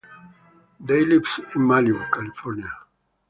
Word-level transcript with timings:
They 0.79 1.05
lived 1.05 1.27
in 1.53 1.61
Malibu, 1.61 2.11
California. 2.11 2.73